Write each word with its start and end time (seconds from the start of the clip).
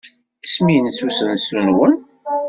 Isem-nnes 0.45 0.99
usensu-nwen? 1.07 1.93